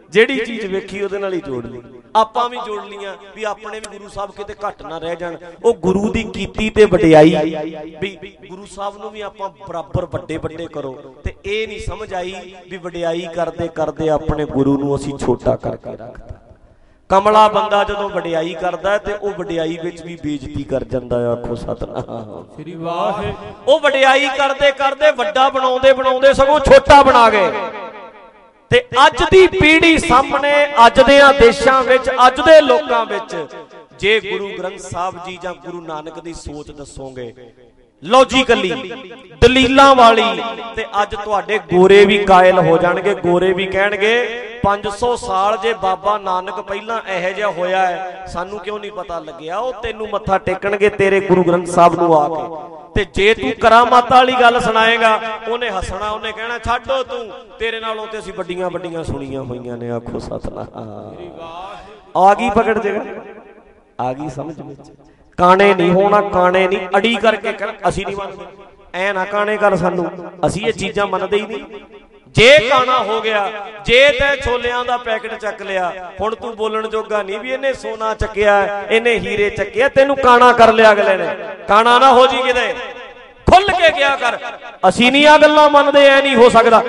[0.10, 1.82] ਜਿਹੜੀ ਚੀਜ਼ ਵੇਖੀ ਉਹਦੇ ਨਾਲ ਹੀ ਜੋੜ ਲਈ।
[2.16, 5.74] ਆਪਾਂ ਵੀ ਜੋੜ ਲੀਆਂ ਵੀ ਆਪਣੇ ਵੀ ਗੁਰੂ ਸਾਹਿਬ ਕਿਤੇ ਘੱਟ ਨਾ ਰਹਿ ਜਾਣ। ਉਹ
[5.74, 7.36] ਗੁਰੂ ਦੀ ਕੀਤੀ ਤੇ ਵਡਿਆਈ।
[8.02, 12.56] ਵੀ ਗੁਰੂ ਸਾਹਿਬ ਨੂੰ ਵੀ ਆਪਾਂ ਬਰਾਬਰ ਵੱਡੇ ਵੱਡੇ ਕਰੋ। ਤੇ ਇਹ ਨਹੀਂ ਸਮਝ ਆਈ
[12.70, 16.45] ਵੀ ਵਡਿਆਈ ਕਰਦੇ ਕਰਦੇ ਆਪਣੇ ਗੁਰੂ ਨੂੰ ਅਸੀਂ ਛੋਟਾ ਕਰਕੇ ਰੱਖਤਾ।
[17.10, 22.46] ਕਮਲਾ ਬੰਦਾ ਜਦੋਂ ਵਡਿਆਈ ਕਰਦਾ ਤੇ ਉਹ ਵਡਿਆਈ ਵਿੱਚ ਵੀ ਬੇਇੱਜ਼ਤੀ ਕਰ ਜਾਂਦਾ ਆਖੋ ਸਤਨਾਮ।
[22.54, 27.52] ਸ੍ਰੀ ਵਾਹਿਗੁਰੂ। ਉਹ ਵਡਿਆਈ ਕਰਦੇ ਕਰਦੇ ਵੱਡਾ ਬਣਾਉਂਦੇ ਬਣਾਉਂਦੇ ਸਗੋਂ ਛੋਟਾ ਬਣਾ ਗਏ।
[28.70, 30.54] ਤੇ ਅੱਜ ਦੀ ਪੀੜ੍ਹੀ ਸਾਹਮਣੇ
[30.86, 33.36] ਅੱਜ ਦੇ ਦੇਸ਼ਾਂ ਵਿੱਚ ਅੱਜ ਦੇ ਲੋਕਾਂ ਵਿੱਚ
[34.00, 37.34] ਜੇ ਗੁਰੂ ਗ੍ਰੰਥ ਸਾਹਿਬ ਜੀ ਜਾਂ ਗੁਰੂ ਨਾਨਕ ਦੀ ਸੋਚ ਦੱਸੋਗੇ
[38.06, 38.72] ਲੌਜੀਕਲੀ
[39.42, 40.24] ਦਲੀਲਾਂ ਵਾਲੀ,
[40.76, 44.14] ਤੇ ਅੱਜ ਤੁਹਾਡੇ ਗੋਰੇ ਵੀ ਕਾਇਲ ਹੋ ਜਾਣਗੇ, ਗੋਰੇ ਵੀ ਕਹਿਣਗੇ
[44.64, 49.58] 500 ਸਾਲ ਜੇ ਬਾਬਾ ਨਾਨਕ ਪਹਿਲਾਂ ਇਹੋ ਜਿਹਾ ਹੋਇਆ ਹੈ, ਸਾਨੂੰ ਕਿਉਂ ਨਹੀਂ ਪਤਾ ਲੱਗਿਆ?
[49.58, 54.12] ਉਹ ਤੈਨੂੰ ਮੱਥਾ ਟੇਕਣਗੇ ਤੇਰੇ ਗੁਰੂ ਗ੍ਰੰਥ ਸਾਹਿਬ ਨੂੰ ਆ ਕੇ। ਤੇ ਜੇ ਤੂੰ ਕਰਾਮਾਤ
[54.12, 55.20] ਵਾਲੀ ਗੱਲ ਸੁਣਾਏਗਾ,
[55.50, 57.26] ਉਹਨੇ ਹੱਸਣਾ, ਉਹਨੇ ਕਹਿਣਾ, ਛੱਡੋ ਤੂੰ,
[57.60, 60.68] ਤੇਰੇ ਨਾਲੋਂ ਤੇ ਅਸੀਂ ਵੱਡੀਆਂ ਵੱਡੀਆਂ ਸੁਣੀਆਂ ਹੋਈਆਂ ਨੇ, ਆਖੋ ਸਤਨਾਮ।
[62.18, 63.04] ਆ ਗਈ ਪਕੜ ਜਗਾ
[64.00, 64.92] ਆ ਗਈ ਸਮਝ ਵਿੱਚ?
[65.38, 68.46] ਕਾਣੇ ਨਹੀਂ ਹੋਣਾ ਕਾਣੇ ਨਹੀਂ ਅੜੀ ਕਰਕੇ ਕਹਿਣਾ, ਅਸੀਂ ਨਹੀਂ ਮੰਨਦੇ।
[68.94, 70.10] ਐ ਨਾ ਕਾਣੇ ਕਰ ਸਾਨੂੰ
[70.46, 71.80] ਅਸੀਂ ਇਹ ਚੀਜ਼ਾਂ ਮੰਨਦੇ ਹੀ ਨਹੀਂ।
[72.36, 73.50] ਜੇ ਕਾਣਾ ਹੋ ਗਿਆ
[73.86, 78.14] ਜੇ ਤੈ ਛੋਲਿਆਂ ਦਾ ਪੈਕਟ ਚੱਕ ਲਿਆ ਹੁਣ ਤੂੰ ਬੋਲਣ ਜੋਗਾ ਨਹੀਂ ਵੀ ਇਹਨੇ ਸੋਨਾ
[78.14, 78.56] ਚੱਕਿਆ
[78.90, 81.28] ਇਹਨੇ ਹੀਰੇ ਚੱਕਿਆ ਤੈਨੂੰ ਕਾਣਾ ਕਰ ਲਿਆ ਅਗਲੇ ਨੇ।
[81.68, 82.74] ਕਾਣਾ ਨਾ ਹੋ ਜੀ ਕਿਤੇ।
[83.52, 84.38] ਖੁੱਲ ਕੇ ਗਿਆ ਕਰ।
[84.90, 86.84] ਅਸੀਂ ਨਹੀਂ ਆ ਗੱਲਾਂ ਮੰਨਦੇ, ਐ ਨਹੀਂ ਹੋ ਸਕਦਾ।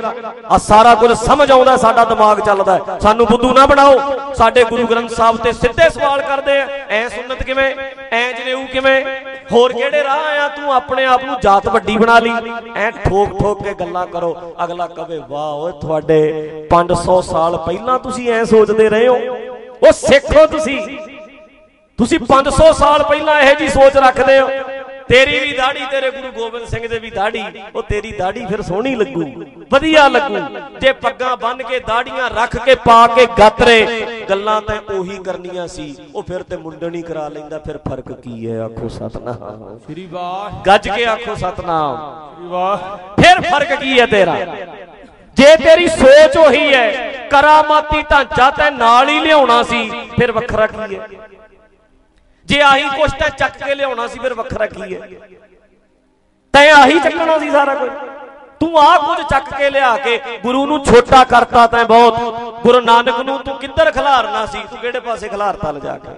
[0.50, 3.94] ਆ ਸਾਰਾ ਕੁਝ ਸਮਝ ਆਉਂਦਾ, ਸਾਡਾ ਦਿਮਾਗ ਚੱਲਦਾ ਹੈ। ਸਾਨੂੰ ਬੁੱਧੂ ਨਾ ਬਣਾਓ।
[4.34, 7.74] ਸਾਡੇ ਗੁਰੂ ਗ੍ਰੰਥ ਸਾਹਿਬ ਤੇ ਸਿੱਧੇ ਸਵਾਲ ਕਰਦੇ ਆ। ਐ ਸੁਨਨਤ ਕਿਵੇਂ?
[8.12, 9.04] ਐ ਜਨੇਊ ਕਿਵੇਂ?
[9.52, 10.48] ਹੋਰ ਕਿਹੜੇ ਰਾਹ ਆ?
[10.48, 12.32] ਤੂੰ ਆਪਣੇ ਆਪ ਨੂੰ ਜਾਤ ਵੱਡੀ ਬਣਾ ਲਈ।
[12.76, 16.22] ਐ ਠੋਕ ਠੋਕ ਕੇ ਗੱਲਾਂ ਕਰੋ। ਅਗਲਾ ਕਵੇ, ਵਾਹ ਓਏ, ਤੁਹਾਡੇ
[16.70, 19.16] 500 ਸਾਲ ਪਹਿਲਾਂ ਤੁਸੀਂ ਐ ਸੋਚਦੇ ਰਹੇ ਹੋ?
[19.86, 20.98] ਉਹ ਸਿੱਖੋ ਤੁਸੀਂ?
[21.98, 24.50] ਤੁਸੀਂ 500 ਸਾਲ ਪਹਿਲਾਂ ਇਹੋ ਜੀ ਸੋਚ ਰੱਖਦੇ ਹੋ?
[25.08, 27.42] ਤੇਰੀ ਵੀ ਦਾੜੀ ਤੇਰੇ ਗੁਰੂ ਗੋਬਿੰਦ ਸਿੰਘ ਦੇ ਵੀ ਦਾੜੀ
[27.74, 29.22] ਉਹ ਤੇਰੀ ਦਾੜੀ ਫਿਰ ਸੋਹਣੀ ਲੱਗੂ।
[29.72, 30.38] ਵਧੀਆ ਲੱਗੂ।
[30.80, 35.94] ਜੇ ਪੱਗਾਂ ਬੰਨ ਕੇ ਦਾੜੀਆਂ ਰੱਖ ਕੇ ਪਾ ਕੇ ਗਾਤਰੇ ਗੱਲਾਂ ਤਾਂ ਉਹੀ ਕਰਨੀਆਂ ਸੀ।
[36.14, 38.60] ਉਹ ਫਿਰ ਤੇ ਮੁੰਡਣੀ ਕਰਾ ਲੈਂਦਾ। ਫਿਰ ਫ਼ਰਕ ਕੀ ਹੈ?
[38.60, 41.96] ਆਖੋ ਸਤਨਾਮ। ਸ੍ਰੀ ਵਾਹ ਗੱਜ ਕੇ ਆਖੋ ਸਤਨਾਮ।
[42.34, 44.36] ਸ੍ਰੀ ਵਾਹ ਫਿਰ ਫ਼ਰਕ ਕੀ ਹੈ ਤੇਰਾ?
[45.36, 46.90] ਜੇ ਤੇਰੀ ਸੋਚ ਉਹੀ ਹੈ
[47.30, 51.08] ਕਰਾਮਾਤੀ ਢਾਂਚਾ ਤੈ ਨਾਲ ਹੀ ਲਿਆਉਣਾ ਸੀ ਫਿਰ ਵੱਖਰਾ ਕੀ ਹੈ?
[52.46, 55.08] ਜੇ ਆਹੀ ਕੁਛ ਤਾਂ ਚੱਕ ਕੇ ਲਿਆਉਣਾ ਸੀ, ਫਿਰ ਵੱਖਰਾ ਕੀ ਹੈ?
[56.54, 57.90] ਤੈਂ ਆਹੀ ਚੱਕਣਾ ਸੀ ਸਾਰਾ ਕੁਝ।
[58.60, 62.14] ਤੂੰ ਆਹ ਕੁਝ ਚੱਕ ਕੇ ਲਿਆ ਕੇ ਗੁਰੂ ਨੂੰ ਛੋਟਾ ਕਰਤਾ ਤੈਂ ਬਹੁਤ।
[62.62, 64.58] ਗੁਰੂ ਨਾਨਕ ਨੂੰ ਤੂੰ ਕਿੱਧਰ ਖਿਲਾਰਨਾ ਸੀ?
[64.70, 66.10] ਤੂੰ ਕਿਹੜੇ ਪਾਸੇ ਖਿਲਾਰਤਾ ਲਿਜਾ ਕੇ?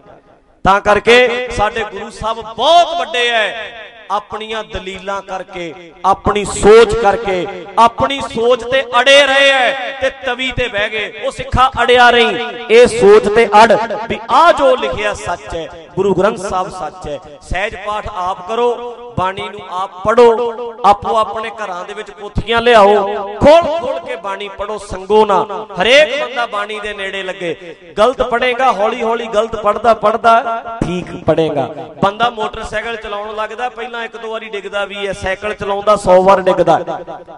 [0.64, 3.70] ਤਾਂ ਕਰਕੇ ਸਾਡੇ ਗੁਰੂ ਸਾਹਿਬ ਬਹੁਤ ਵੱਡੇ ਐ।
[4.10, 10.68] ਆਪਣੀਆਂ ਦਲੀਲਾਂ ਕਰਕੇ, ਆਪਣੀ ਸੋਚ ਕਰਕੇ, ਆਪਣੀ ਸੋਚ ਤੇ ਅੜੇ ਰਹੇ ਐ। ਤੇ ਤਵੀ ਤੇ
[10.68, 12.26] ਬਹਿ ਗਏ। ਉਹ ਸਿੱਖਾ ਅੜਿਆ ਰਹੀ।
[12.70, 13.72] ਇਹ ਸੋਚ ਤੇ ਅੜ
[14.08, 19.14] ਵੀ ਆ ਜੋ ਲਿਖਿਆ ਸੱਚ ਹੈ, ਗੁਰੂ ਗ੍ਰੰਥ ਸਾਹਿਬ ਸੱਚ ਹੈ। ਸਹਿਜ ਪਾਠ ਆਪ ਕਰੋ,
[19.18, 22.94] ਬਾਣੀ ਨੂੰ ਆਪ ਪੜੋ ਆਪੋ ਆਪਣੇ ਘਰਾਂ ਦੇ ਵਿੱਚ ਪੋਥੀਆਂ ਲਿਆਓ,
[23.40, 25.38] ਖੋਲ ਖੋਲ ਕੇ ਬਾਣੀ ਪੜੋ ਸੰਗੋ ਨਾ।
[25.80, 31.68] ਹਰੇਕ ਬੰਦਾ ਬਾਣੀ ਦੇ ਨੇੜੇ ਲੱਗੇ। ਗਲਤ ਪੜੇਗਾ ਹੌਲੀ ਹੌਲੀ ਗਲਤ ਪੜਦਾ ਪੜਦਾ ਠੀਕ ਪੜੇਗਾ
[32.02, 36.40] ਬੰਦਾ ਮੋਟਰਸਾਈਕਲ ਚਲਾਉਣ ਲੱਗਦਾ, ਪਹਿਲਾਂ ਇੱਕ ਦੋ ਵਾਰੀ ਡਿੱਗਦਾ ਵੀ ਹੈ, ਸਾਈਕਲ ਚਲਾਉਂਦਾ 100 ਵਾਰ
[36.40, 36.78] ਡਿੱਗਦਾ।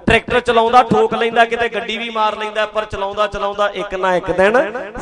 [0.07, 4.31] ਟਰੈਕਟਰ ਚਲਾਉਂਦਾ, ਠੋਕ ਲੈਂਦਾ, ਕਿਤੇ ਗੱਡੀ ਵੀ ਮਾਰ ਲੈਂਦਾ, ਪਰ ਚਲਾਉਂਦਾ ਚਲਾਉਂਦਾ ਇੱਕ ਨਾ ਇੱਕ
[4.31, 4.59] ਦਿਨ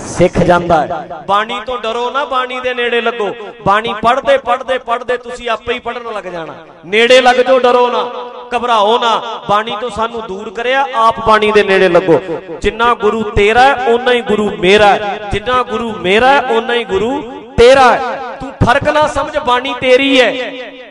[0.08, 3.30] ਸਿੱਖ ਜਾਂਦਾ ਹੈ। ਬਾਣੀ ਤੋਂ ਡਰੋ ਨਾ, ਬਾਣੀ ਦੇ ਨੇੜੇ ਲੱਗੋ।
[3.66, 6.54] ਬਾਣੀ ਪੜਦੇ ਪੜਦੇ ਪੜਦੇ ਤੁਸੀਂ ਆਪੇ ਹੀ ਪੜਨ ਲੱਗ ਜਾਣਾ।
[6.86, 11.62] ਨੇੜੇ ਲੱਗ ਜਾਓ, ਡਰੋ ਨਾ। ਘਬਰਾਓ ਨਾ। ਬਾਣੀ ਤੋਂ ਸਾਨੂੰ ਦੂਰ ਕਰਿਆ, ਆਪ ਬਾਣੀ ਦੇ
[11.62, 12.20] ਨੇੜੇ ਲੱਗੋ।
[12.62, 16.84] ਜਿੰਨਾ ਗੁਰੂ ਤੇਰਾ ਹੈ, ਓਨਾ ਹੀ ਗੁਰੂ ਮੇਰਾ ਹੈ। ਜਿੰਨਾ ਗੁਰੂ ਮੇਰਾ ਹੈ, ਓਨਾ ਹੀ
[16.84, 17.20] ਗੁਰੂ
[17.58, 20.34] ਤੇਰਾ ਹੈ। ਤੂੰ ਫ਼ਰਕ ਨਾ ਸਮਝ, ਬਾਣੀ ਤੇਰੀ ਹੈ।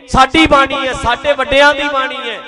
[0.08, 2.38] ਸਾਡੀ ਬਾਣੀ ਹੈ, ਸਾਡੇ ਵੱਡਿਆਂ ਦੀ ਬਾਣੀ ਹੈ।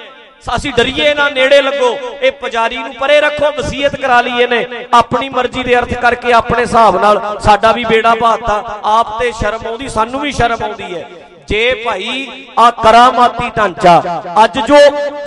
[0.57, 5.29] ਅਸੀਂ ਡਰੀਏ ਨਾ, ਨੇੜੇ ਲੱਗੋ। ਇਹ ਪੁਜਾਰੀ ਨੂੰ ਪਰੇ ਰੱਖੋ, ਵਸੀਅਤ ਕਰਾ ਲਈ ਇਹਨੇ। ਆਪਣੀ
[5.29, 9.89] ਮਰਜ਼ੀ ਦੇ ਅਰਥ ਕਰਕੇ, ਆਪਣੇ ਹਿਸਾਬ ਨਾਲ ਸਾਡਾ ਵੀ ਬੇੜਾ ਭਾਤਾ। ਆਪ ਤੇ ਸ਼ਰਮ ਆਉਂਦੀ,
[9.89, 11.11] ਸਾਨੂੰ ਵੀ ਸ਼ਰਮ ਆਉਂਦੀ ਹੈ।
[11.51, 12.27] ਜੇ ਭਾਈ
[12.59, 14.77] ਆ ਕਰਾਮਾਤੀ ਢਾਂਚਾ, ਅੱਜ ਜੋ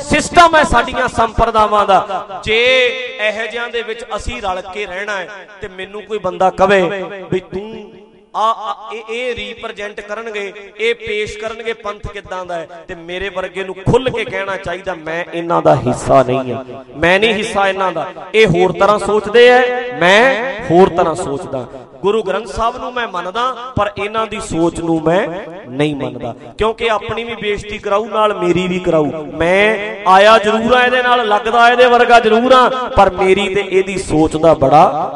[0.02, 2.60] ਸਿਸਟਮ ਹੈ ਸਾਡੀਆਂ ਸੰਪਰਦਾਵਾਂ ਦਾ, ਜੇ
[3.20, 6.82] ਇਹੋ ਜਿਹਾਂ ਦੇ ਵਿੱਚ ਅਸੀਂ ਰਲ ਕੇ ਰਹਿਣਾ ਹੈ ਤੇ ਮੈਨੂੰ ਕੋਈ ਬੰਦਾ ਕਵੇ
[7.32, 7.92] ਵੀ ਤੂੰ
[8.36, 12.86] ਆ, ਆ- ਇਹ ਇਹ ਰੀਪਰੈਜ਼ੈਂਟ ਕਰਨਗੇ, ਇਹ ਪੇਸ਼ ਕਰਨਗੇ ਪੰਥ ਕਿਦਾਂ ਦਾ ਹੈ?
[12.88, 16.64] ਤੇ ਮੇਰੇ ਵਰਗੇ ਨੂੰ ਖੁੱਲ ਕੇ ਕਹਿਣਾ ਚਾਹੀਦਾ, ਮੈਂ ਇਹਨਾਂ ਦਾ ਹਿੱਸਾ ਨਹੀਂ ਹਾਂ।
[16.98, 19.60] ਮੈਂ ਨਹੀਂ ਹਿੱਸਾ ਇਹਨਾਂ ਦਾ। ਇਹ ਹੋਰ ਤਰ੍ਹਾਂ ਸੋਚਦੇ ਐ,
[20.00, 21.68] ਮੈਂ ਹੋਰ ਤਰ੍ਹਾਂ ਸੋਚਦਾ।
[22.02, 25.28] ਗੁਰੂ ਗ੍ਰੰਥ ਸਾਹਿਬ ਨੂੰ ਮੈਂ ਮੰਨਦਾ, ਪਰ ਇਹਨਾਂ ਦੀ ਸੋਚ ਨੂੰ ਮੈਂ
[25.70, 30.86] ਨਹੀਂ ਮੰਨਦਾ। ਕਿਉਂਕਿ ਆਪਣੀ ਵੀ ਬੇਇੱਜ਼ਤੀ ਕਰਾਊ, ਨਾਲ ਮੇਰੀ ਵੀ ਕਰਾਊ। ਮੈਂ ਆਇਆ ਜ਼ਰੂਰ ਆ,
[30.86, 35.10] ਇਹਦੇ ਨਾਲ ਲੱਗਦਾ, ਇਹਦੇ ਵਰਗਾ ਜ਼ਰੂਰ ਆ, ਪਰ ਮੇਰੀ ਤੇ ਇਹਦੀ ਸੋਚ ਦਾ ਬੜਾ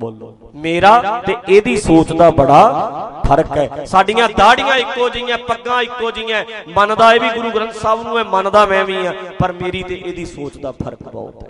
[0.00, 6.10] ਬੋਲੋ। ਮੇਰਾ ਤੇ ਇਹਦੀ ਸੋਚ ਦਾ ਬੜਾ ਫ਼ਰਕ ਹੈ। ਸਾਡੀਆਂ ਦਾੜੀਆਂ ਇੱਕੋ ਜਿਹੀਆਂ, ਪੱਗਾਂ ਇੱਕੋ
[6.10, 9.82] ਜਿਹੀਆਂ, ਮੰਨਦਾ ਇਹ ਵੀ ਗੁਰੂ ਗ੍ਰੰਥ ਸਾਹਿਬ ਨੂੰ ਹੈ ਮੰਨਦਾ ਮੈਂ ਵੀ ਆ ਪਰ ਮੇਰੀ
[9.82, 11.48] ਤੇ ਇਹਦੀ ਸੋਚ ਦਾ ਫ਼ਰਕ ਬਹੁਤ ਹੈ।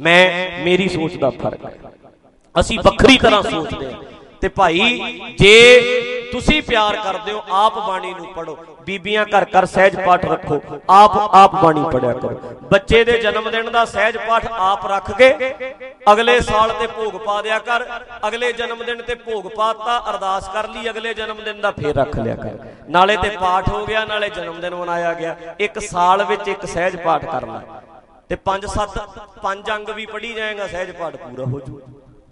[0.00, 1.78] ਮੈਂ, ਮੇਰੀ ਸੋਚ ਦਾ ਫ਼ਰਕ ਹੈ।
[2.60, 4.00] ਅਸੀਂ ਵੱਖਰੀ ਤਰ੍ਹਾਂ ਸੋਚਦੇ ਹਾਂ।
[4.42, 8.56] ਤੇ ਭਾਈ, ਜੇ ਤੁਸੀਂ ਪਿਆਰ ਕਰਦੇ ਹੋ, ਆਪ ਬਾਣੀ ਨੂੰ ਪੜੋ
[8.86, 12.40] ਬੀਬੀਆਂ ਘਰ ਘਰ ਸਹਿਜ ਪਾਠ ਰੱਖੋ। ਆਪ ਆਪ ਬਾਣੀ ਪੜਿਆ ਕਰੋ।
[12.72, 15.30] ਬੱਚੇ ਦੇ ਜਨਮ ਦਿਨ ਦਾ ਸਹਿਜ ਪਾਠ ਆਪ ਰੱਖ ਕੇ
[16.12, 17.84] ਅਗਲੇ ਸਾਲ ਤੇ ਭੋਗ ਪਾ ਦਿਆ ਕਰ।
[18.28, 22.18] ਅਗਲੇ ਜਨਮ ਦਿਨ ਤੇ ਭੋਗ ਪਾਤਾ, ਅਰਦਾਸ ਕਰ ਲਈ, ਅਗਲੇ ਜਨਮ ਦਿਨ ਦਾ ਫੇਰ ਰੱਖ
[22.18, 22.58] ਲਿਆ ਕਰ।
[22.88, 26.96] ਨਾਲੇ ਤੇ ਪਾਠ ਹੋ ਗਿਆ, ਨਾਲੇ ਜਨਮ ਦਿਨ ਮਨਾਇਆ ਗਿਆ। ਇੱਕ ਸਾਲ ਵਿੱਚ ਇੱਕ ਸਹਿਜ
[26.96, 27.62] ਪਾਠ ਕਰਨਾ।
[28.28, 28.98] ਤੇ ਪੰਜ ਸੱਤ,
[29.42, 31.80] ਪੰਜ ਅੰਗ ਵੀ ਪੜੀ ਜਾਏਗਾ, ਸਹਿਜ ਪਾਠ ਪੂਰਾ ਹੋ ਜੂ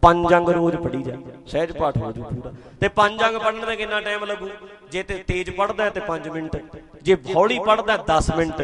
[0.02, 1.14] ਪੰਜ ਅੰਗ ਰੋਜ਼ ਪੜੀ ਜਾ,
[1.47, 4.49] ਸਹਿਜ ਪਾਠ ਹੋ ਜੂ ਪੂਰਾ। ਤੇ ਪੰਜ ਅੰਗ ਪੜਨ ਦਾ ਕਿੰਨਾ ਟਾਈਮ ਲੱਗੂ?
[4.92, 6.57] ਜੇ ਤੇ ਤੇਜ਼ ਪੜਦਾ ਹੈ ਤੇ 5 ਮਿੰਟ।
[7.02, 8.62] ਜੇ ਹੌਲੀ ਪੜਦਾ 10 ਮਿੰਟ।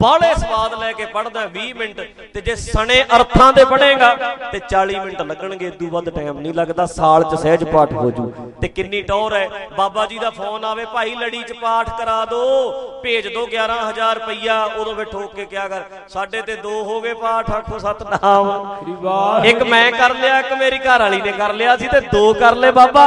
[0.00, 2.00] ਬਾਹਲੇ ਸਵਾਦ ਲੈ ਕੇ ਪੜਦਾ 20 ਮਿੰਟ
[2.34, 4.12] ਤੇ ਜੇ ਸਣੇ ਅਰਥਾਂ ਦੇ ਪੜੇਗਾ
[4.52, 8.30] ਤੇ 40 ਮਿੰਟ ਲੱਗਣਗੇ ਇਦੋਂ ਵੱਧ ਟਾਈਮ ਨਹੀਂ ਲੱਗਦਾ ਸਾਲ 'ਚ ਸਹਿਜ ਪਾਠ ਹੋ ਜੂ।
[8.62, 12.70] ਤੇ ਕਿੰਨੀ ਟੌਰ ਹੈ ਬਾਬਾ ਜੀ ਦਾ ਫੋਨ ਆਵੇ ਭਾਈ ਲੜੀ 'ਚ ਪਾਠ ਕਰਾ ਦਿਓ
[13.02, 15.82] ਭੇਜ ਦਿਓ 11000 ਰੁਪਈਆ ਉਦੋਂ ਵੇ ਠੋਕ ਕੇ ਕਿਆ ਕਰ?
[16.08, 20.52] ਸਾਡੇ ਤੇ ਦੋ ਹੋ ਗਏ ਪਾਠ ਆਖੋ ਸਤਨਾਮ ਸ੍ਰੀ ਵਾਹ ਇੱਕ ਮੈਂ ਕਰ ਲਿਆ ਇੱਕ
[20.54, 23.06] ਮੇਰੀ ਘਰ ਵਾਲੀ ਨੇ ਕਰ ਲਿਆ ਸੀ ਤੇ ਦੋ ਕਰ ਲਏ ਬਾਬਾ।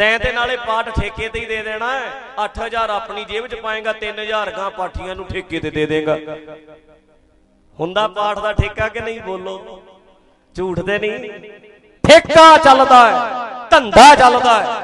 [0.00, 3.92] ਤੈਂ ਤੇ ਨਾਲੇ ਪਾਠ ਠੇਕੇ ਤੇ ਹੀ ਦੇ ਦੇਣਾ ਹੈ। 8000 ਆਪਣੀ ਜੇਬ 'ਚ ਪਾਏਗਾ
[3.92, 6.16] 3000 ਗਾਂ ਪਾਠੀਆਂ ਨੂੰ ਠੇਕੇ ਤੇ ਦੇ ਦੇਗਾ।
[7.78, 9.82] ਹੁੰਦਾ ਪਾਠ ਦਾ ਠੇਕਾ ਕਿ ਨਹੀਂ ਬੋਲੋ?
[10.56, 11.30] ਝੂਠ ਤੇ ਨਹੀਂ।
[12.04, 13.20] ਠੇਕਾ ਚੱਲਦਾ ਹੈ,
[13.70, 14.80] ਧੰਦਾ ਚੱਲਦਾ ਹੈ।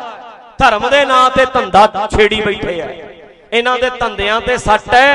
[0.59, 2.91] ਧਰਮ ਦੇ ਨਾਂ ਤੇ ਧੰਦਾ ਛੇੜੀ ਬੈਠੇ ਆ।
[3.53, 5.15] ਇਹਨਾਂ ਦੇ ਧੰਦਿਆਂ ਤੇ ਸੱਟ ਹੈ।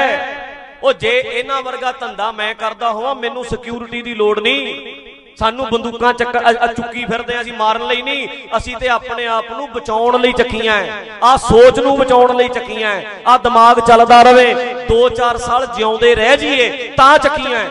[0.84, 6.13] ਉਹ ਜੇ ਇਹਨਾਂ ਵਰਗਾ ਧੰਦਾ ਮੈਂ ਕਰਦਾ ਹੋਵਾਂ, ਮੈਨੂੰ ਸਿਕਿਉਰਿਟੀ ਦੀ ਲੋੜ ਨਹੀਂ। ਸਾਨੂੰ ਬੰਦੂਕਾਂ
[6.13, 9.71] ਚੱਕ ਅ- ਅ- ਚੁੱਕੀ ਫਿਰਦੇ ਆ, ਅਸੀਂ ਮਾਰਨ ਲਈ ਨਹੀਂ। ਅਸੀਂ ਤੇ ਆਪਣੇ ਆਪ ਨੂੰ
[9.71, 10.88] ਬਚਾਉਣ ਲਈ ਚੱਕੀਆਂ
[11.23, 14.53] ਆ ਸੋਚ ਨੂੰ ਬਚਾਉਣ ਲਈ ਚੱਕੀਆਂ ਆ ਦਿਮਾਗ ਚੱਲਦਾ ਰਵੇ।
[14.88, 17.69] 2-4 ਸਾਲ ਜਿਉਂਦੇ ਰਹਿ ਜਾਈਏ ਤਾਂ ਚੱਕੀਆਂ ਹੈ।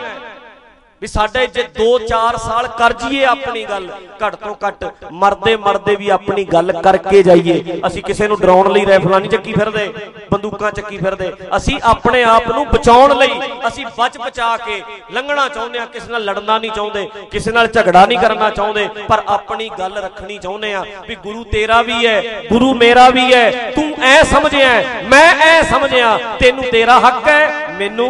[1.01, 3.87] ਵੀ ਸਾਡੇ ਜੇ 2-4 ਸਾਲ ਕਰ ਜੀਏ ਆਪਣੀ ਗੱਲ,
[4.23, 8.85] ਘੱਟ ਤੋਂ ਘੱਟ ਮਰਦੇ ਮਰਦੇ ਵੀ ਆਪਣੀ ਗੱਲ ਕਰਕੇ ਜਾਈਏ। ਅਸੀਂ ਕਿਸੇ ਨੂੰ ਡਰਾਉਣ ਲਈ
[8.85, 9.87] ਰਾਈਫਲਾਂ ਨਹੀਂ ਚੱਕੀ ਫਿਰਦੇ,
[10.31, 14.81] ਬੰਦੂਕਾਂ ਚੱਕੀ ਫਿਰਦੇ। ਅਸੀਂ ਆਪਣੇ ਆਪ ਨੂੰ ਬਚਾਉਣ ਲਈ, ਅਸੀਂ ਬਚ ਬਚਾ ਕੇ
[15.11, 19.23] ਲੰਘਣਾ ਚਾਹੁੰਦੇ ਆ ਕਿਸੇ ਨਾਲ ਲੜਨਾ ਨਹੀਂ ਚਾਹੁੰਦੇ, ਕਿਸੇ ਨਾਲ ਝਗੜਾ ਨਹੀਂ ਕਰਨਾ ਚਾਹੁੰਦੇ, ਪਰ
[19.27, 23.93] ਆਪਣੀ ਗੱਲ ਰੱਖਣੀ ਚਾਹੁੰਦੇ ਆ ਵੀ ਗੁਰੂ ਤੇਰਾ ਵੀ ਹੈ, ਗੁਰੂ ਮੇਰਾ ਵੀ ਹੈ, ਤੂੰ
[24.03, 24.69] ਐ ਸਮਝਿਆ,
[25.05, 28.09] ਮੈਂ ਐ ਸਮਝਿਆ, ਤੈਨੂੰ ਤੇਰਾ ਹੱਕ ਹੈ, ਮੈਨੂੰ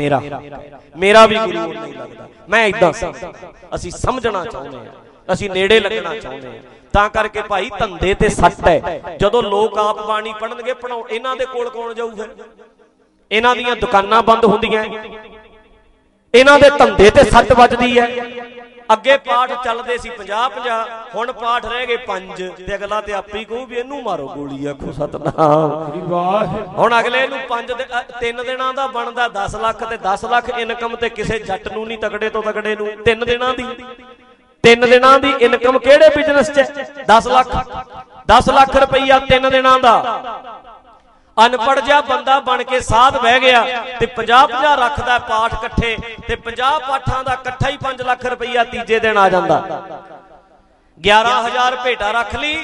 [0.00, 0.20] ਮੇਰਾ।
[0.96, 2.92] ਮੇਰਾ ਵੀ ਗੁਰੂ ਨੂੰ ਨਹੀਂ ਲੱਗਦਾ। ਮੈਂ ਇਦਾਂ
[3.74, 8.66] ਅਸੀਂ ਸਮਝਣਾ ਚਾਹੁੰਦੇ ਆ ਅਸੀਂ ਨੇੜੇ ਲੱਗਣਾ ਚਾਹੁੰਦੇ ਆ ਤਾਂ ਕਰਕੇ ਭਾਈ ਧੰਦੇ ਤੇ ਸੱਟ
[8.68, 12.28] ਹੈ। ਜਦੋਂ ਲੋਕ ਆਪ ਬਾਣੀ ਪੜਨਗੇ ਪੜਾਉ ਇਹਨਾਂ ਦੇ ਕੋਲ ਕੌਣ ਜਾਊ ਫਿਰ?
[13.30, 14.84] ਇਹਨਾਂ ਦੀਆਂ ਦੁਕਾਨਾਂ ਬੰਦ ਹੁੰਦੀਆਂ।
[16.34, 18.08] ਇਹਨਾਂ ਦੇ ਧੰਦੇ ਤੇ ਸੱਟ ਵੱਜਦੀ ਹੈ।
[18.92, 20.78] ਅੱਗੇ ਪਾਠ ਚੱਲਦੇ ਸੀ 50 50
[21.14, 24.92] ਹੁਣ ਪਾਠ ਰਹਿ ਗਏ 5 ਤੇ ਅਗਲਾ ਤੇ ਆਪੇ ਕਹੂ ਵੀ ਇਹਨੂੰ ਮਾਰੋ ਗੋਲੀ ਆਖੋ
[24.92, 25.74] ਸਤਨਾਮ।
[26.78, 27.72] ਹੁਣ ਅਗਲੇ ਨੂੰ 5
[28.20, 31.98] ਤਿੰਨ ਦਿਨਾਂ ਦਾ ਬਣਦਾ 10 ਲੱਖ ਤੇ 10 ਲੱਖ ਇਨਕਮ ਤੇ ਕਿਸੇ ਜੱਟ ਨੂੰ ਨਹੀਂ
[31.98, 33.66] ਤਗੜੇ ਤੋਂ ਤਗੜੇ ਨੂੰ ਤਿੰਨ ਦਿਨਾਂ ਦੀ।
[34.64, 36.64] ਤਿੰਨ ਦਿਨਾਂ ਦੀ ਇਨਕਮ ਕਿਹੜੇ ਬਿਜ਼ਨਸ 'ਚ
[37.08, 37.54] 10 ਲੱਖ।
[38.28, 39.94] 10 ਲੱਖ ਰੁਪਈਆ ਤਿੰਨ ਦਿਨਾਂ ਦਾ।
[41.44, 43.64] ਅਨਪੜ ਜਿਹਾ ਬੰਦਾ ਬਣ ਕੇ ਸਾਧ ਬਹਿ ਗਿਆ
[44.00, 45.96] ਤੇ 50 50 ਰੱਖਦਾ ਪਾਠ ਇਕੱਠੇ
[46.28, 49.60] ਤੇ 50 ਪਾਠਾਂ ਦਾ ਇਕੱਠਾ ਹੀ 5 ਲੱਖ ਰੁਪਈਆ ਤੀਜੇ ਦਿਨ ਆ ਜਾਂਦਾ।
[51.00, 52.56] 11000 ਭੇਟਾ ਰੱਖ ਲਈ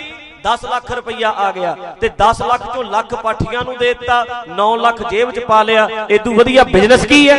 [0.45, 4.25] 10 ਲੱਖ ਰੁਪਈਆ ਆ ਗਿਆ ਤੇ 10 ਲੱਖ ਚੋਂ ਲੱਖ ਪਾਠੀਆਂ ਨੂੰ ਦੇ ਦਿੱਤਾ
[4.59, 7.39] 9 ਲੱਖ ਜੇਬ 'ਚ ਪਾ ਲਿਆ। ਇਦੋਂ ਵਧੀਆ ਬਿਜ਼ਨਸ ਕੀ ਹੈ?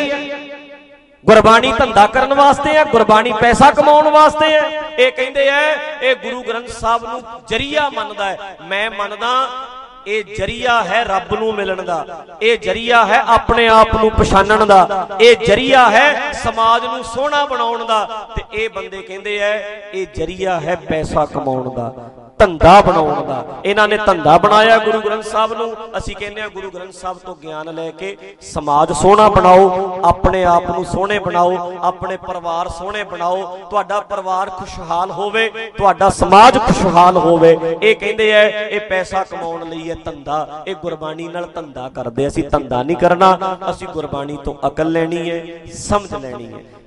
[1.25, 5.61] ਗੁਰਬਾਣੀ ਧੰਦਾ ਕਰਨ ਵਾਸਤੇ ਹੈ, ਗੁਰਬਾਣੀ ਪੈਸਾ ਕਮਾਉਣ ਵਾਸਤੇ ਹੈ। ਇਹ ਕਹਿੰਦੇ ਐ
[6.01, 9.31] ਇਹ ਗੁਰੂ ਗ੍ਰੰਥ ਸਾਹਿਬ ਨੂੰ ਜਰੀਆ ਮੰਨਦਾ ਹੈ। ਮੈਂ ਮੰਨਦਾ
[10.07, 15.07] ਇਹ ਜਰੀਆ ਹੈ ਰੱਬ ਨੂੰ ਮਿਲਣ ਦਾ, ਇਹ ਜਰੀਆ ਹੈ ਆਪਣੇ ਆਪ ਨੂੰ ਪਛਾਣਨ ਦਾ,
[15.21, 18.03] ਇਹ ਜਰੀਆ ਹੈ ਸਮਾਜ ਨੂੰ ਸੋਹਣਾ ਬਣਾਉਣ ਦਾ
[18.35, 19.57] ਤੇ ਇਹ ਬੰਦੇ ਕਹਿੰਦੇ ਐ
[19.93, 21.93] ਇਹ ਜਰੀਆ ਹੈ ਪੈਸਾ ਕਮਾਉਣ ਦਾ।
[22.39, 26.69] ਧੰਦਾ ਬਣਾਉਣ ਦਾ। ਇਹਨਾਂ ਨੇ ਧੰਦਾ ਬਣਾਇਆ ਗੁਰੂ ਗ੍ਰੰਥ ਸਾਹਿਬ ਨੂੰ। ਅਸੀਂ ਕਹਿੰਦੇ ਆ ਗੁਰੂ
[26.71, 32.17] ਗ੍ਰੰਥ ਸਾਹਿਬ ਤੋਂ ਗਿਆਨ ਲੈ ਕੇ ਸਮਾਜ ਸੋਹਣਾ ਬਣਾਓ, ਆਪਣੇ ਆਪ ਨੂੰ ਸੋਹਣੇ ਬਣਾਓ, ਆਪਣੇ
[32.17, 38.79] ਪਰਿਵਾਰ ਸੋਹਣੇ ਬਣਾਓ, ਤੁਹਾਡਾ ਪਰਿਵਾਰ ਖੁਸ਼ਹਾਲ ਹੋਵੇ, ਤੁਹਾਡਾ ਸਮਾਜ ਖੁਸ਼ਹਾਲ ਹੋਵੇ। ਇਹ ਕਹਿੰਦੇ ਐ ਇਹ
[38.89, 43.87] ਪੈਸਾ ਕਮਾਉਣ ਲਈ ਹੈ ਧੰਦਾ, ਇਹ ਗੁਰਬਾਣੀ ਨਾਲ ਧੰਦਾ ਕਰਦੇ ਅਸੀਂ ਧੰਦਾ ਨਹੀਂ ਕਰਨਾ, ਅਸੀਂ
[43.87, 45.45] ਗੁਰਬਾਣੀ ਤੋਂ ਅਕਲ ਲੈਣੀ ਹੈ,
[45.75, 46.63] ਸਮਝ ਲੈਣੀ ਹੈ।